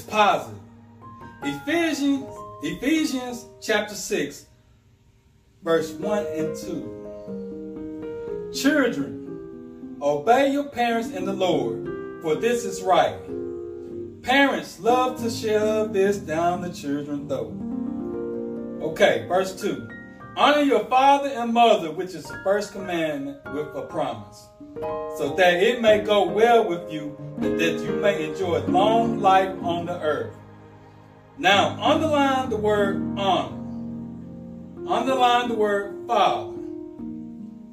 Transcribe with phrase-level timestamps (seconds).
[0.00, 0.58] positive.
[1.42, 2.24] Ephesians,
[2.62, 4.46] Ephesians chapter 6,
[5.62, 8.50] verse 1 and 2.
[8.54, 13.18] Children, obey your parents in the Lord, for this is right.
[14.22, 17.52] Parents love to shove this down the children throat.
[18.82, 19.86] Okay, verse 2.
[20.36, 24.48] Honor your father and mother, which is the first commandment with a promise,
[25.16, 29.54] so that it may go well with you and that you may enjoy long life
[29.62, 30.34] on the earth.
[31.38, 33.60] Now, underline the word honor.
[34.88, 36.58] Underline the word father.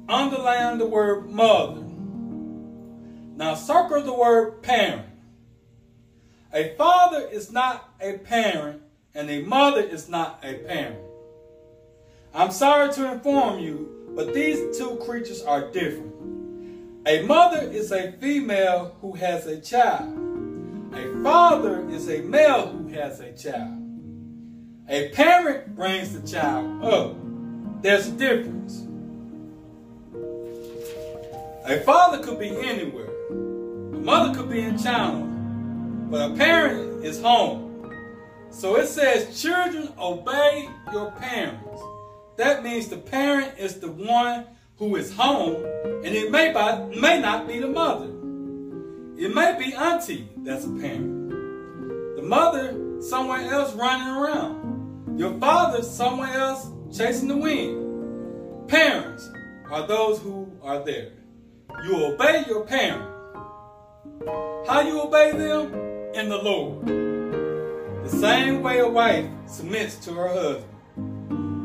[0.08, 1.82] Underline the word mother.
[3.36, 5.06] Now, circle the word parent.
[6.52, 8.82] A father is not a parent,
[9.14, 10.98] and a mother is not a parent.
[12.34, 16.14] I'm sorry to inform you, but these two creatures are different.
[17.06, 20.18] A mother is a female who has a child.
[20.94, 23.78] A father is a male who has a child.
[24.88, 27.16] A parent brings the child up.
[27.82, 28.86] There's a difference.
[31.66, 33.10] A father could be anywhere.
[33.28, 35.26] A mother could be in China.
[36.10, 37.92] But a parent is home.
[38.48, 41.82] So it says, children, obey your parents.
[42.36, 44.46] That means the parent is the one
[44.78, 48.06] who is home, and it may, by, may not be the mother.
[49.16, 51.30] It may be auntie that's a parent.
[52.16, 55.18] The mother somewhere else running around.
[55.18, 58.68] Your father somewhere else chasing the wind.
[58.68, 59.30] Parents
[59.70, 61.12] are those who are there.
[61.84, 63.08] You obey your parent.
[64.66, 65.74] How you obey them?
[66.14, 66.86] In the Lord.
[68.04, 70.71] The same way a wife submits to her husband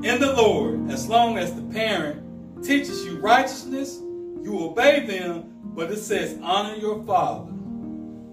[0.03, 4.00] in the Lord, as long as the parent teaches you righteousness,
[4.42, 7.52] you obey them, but it says honor your father.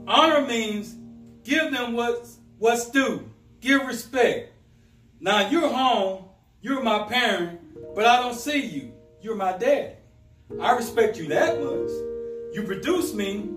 [0.06, 0.96] Honor means
[1.42, 3.28] give them what's, what's due,
[3.60, 4.52] give respect.
[5.20, 6.24] Now you're home,
[6.60, 7.60] you're my parent,
[7.94, 8.92] but I don't see you.
[9.20, 9.96] You're my dad.
[10.60, 11.90] I respect you that much.
[12.54, 13.48] You produce me,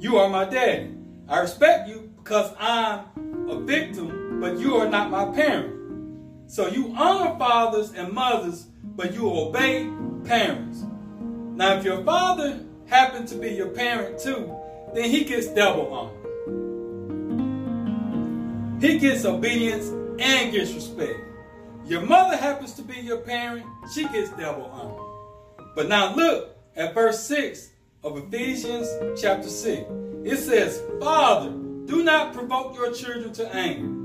[0.00, 0.94] you are my daddy.
[1.28, 3.04] I respect you because I'm
[3.48, 5.81] a victim, but you are not my parent.
[6.46, 9.90] So you honor fathers and mothers, but you obey
[10.24, 10.84] parents.
[11.54, 14.54] Now, if your father happened to be your parent too,
[14.94, 16.18] then he gets double honor.
[18.80, 19.88] He gets obedience
[20.18, 21.18] and gets respect.
[21.86, 23.64] Your mother happens to be your parent,
[23.94, 24.98] she gets double honor.
[25.74, 27.70] But now look at verse 6
[28.04, 28.88] of Ephesians
[29.20, 29.82] chapter 6.
[30.24, 31.50] It says, Father,
[31.86, 34.01] do not provoke your children to anger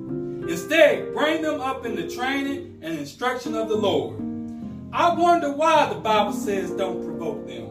[0.49, 4.15] Instead, bring them up in the training and instruction of the Lord.
[4.93, 7.69] I wonder why the Bible says don't provoke them.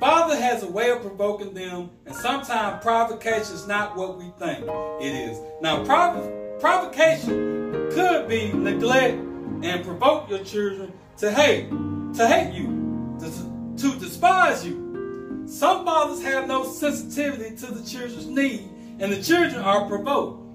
[0.00, 4.64] Father has a way of provoking them, and sometimes provocation is not what we think
[5.02, 5.38] it is.
[5.60, 9.18] Now, prov- provocation could be neglect
[9.62, 15.44] and provoke your children to hate, to hate you, to, to despise you.
[15.46, 20.45] Some fathers have no sensitivity to the children's need, and the children are provoked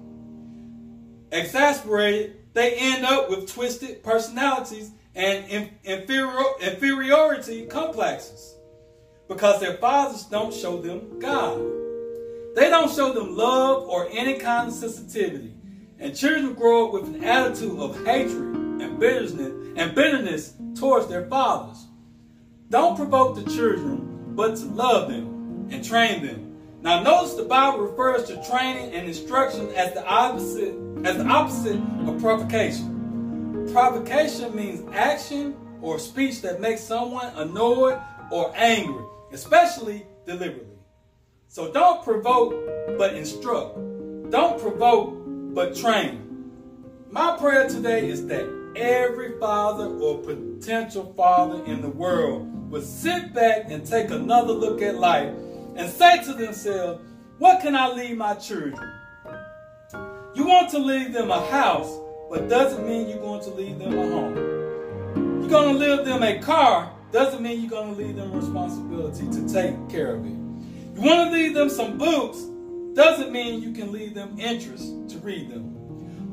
[1.32, 8.54] exasperated, they end up with twisted personalities and inferior, inferiority complexes
[9.28, 11.58] because their fathers don't show them God.
[12.54, 15.54] They don't show them love or any kind of sensitivity.
[15.98, 21.26] And children grow up with an attitude of hatred and bitterness and bitterness towards their
[21.28, 21.86] fathers.
[22.68, 26.51] Don't provoke the children, but to love them and train them
[26.82, 31.80] now notice the Bible refers to training and instruction as the opposite as the opposite
[32.06, 33.68] of provocation.
[33.72, 38.00] Provocation means action or speech that makes someone annoyed
[38.30, 40.76] or angry, especially deliberately.
[41.48, 42.52] So don't provoke
[42.98, 43.76] but instruct.
[44.30, 45.14] Don't provoke
[45.54, 46.50] but train.
[47.10, 53.34] My prayer today is that every father or potential father in the world would sit
[53.34, 55.32] back and take another look at life
[55.76, 57.02] and say to themselves,
[57.38, 58.90] What can I leave my children?
[60.34, 61.98] You want to leave them a house,
[62.30, 65.40] but doesn't mean you're going to leave them a home.
[65.40, 69.26] You're going to leave them a car, doesn't mean you're going to leave them responsibility
[69.30, 70.30] to take care of it.
[70.30, 72.38] You want to leave them some books,
[72.94, 75.72] doesn't mean you can leave them interest to read them.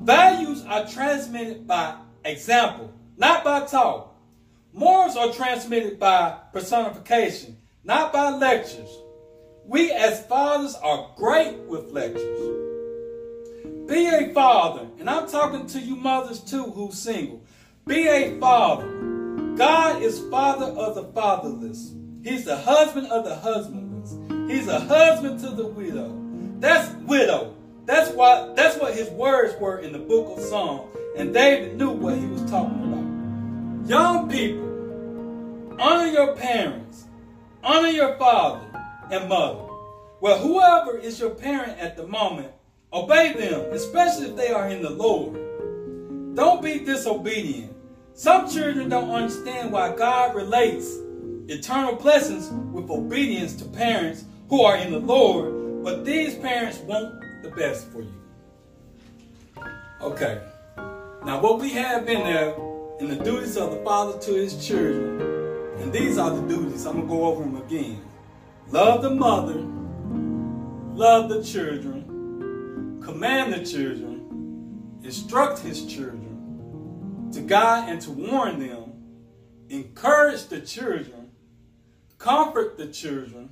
[0.03, 4.15] Values are transmitted by example, not by talk.
[4.71, 8.89] Morals are transmitted by personification, not by lectures.
[9.69, 12.23] We as fathers are great with lectures.
[13.87, 17.43] Be a father, and I'm talking to you mothers too who's single.
[17.85, 18.87] Be a father.
[19.57, 21.93] God is father of the fatherless.
[22.23, 24.17] He's the husband of the husbandless.
[24.51, 26.19] He's a husband to the widow.
[26.57, 27.53] That's widow.
[27.85, 30.97] That's why that's what his words were in the book of Psalms.
[31.15, 33.87] And David knew what he was talking about.
[33.87, 37.05] Young people, honor your parents,
[37.63, 38.65] honor your father
[39.11, 39.65] and mother.
[40.21, 42.51] Well, whoever is your parent at the moment,
[42.91, 46.35] obey them, especially if they are in the Lord.
[46.35, 47.73] Don't be disobedient.
[48.13, 50.97] Some children don't understand why God relates
[51.47, 57.21] eternal blessings with obedience to parents who are in the Lord, but these parents want
[57.43, 58.13] the best for you.
[60.01, 60.41] Okay.
[61.25, 62.55] Now, what we have in there
[62.99, 65.21] in the duties of the father to his children,
[65.79, 66.85] and these are the duties.
[66.85, 68.01] I'm going to go over them again.
[68.71, 69.65] Love the mother,
[70.93, 78.93] love the children, command the children, instruct his children, to guide and to warn them,
[79.69, 81.31] encourage the children,
[82.19, 83.49] comfort the children,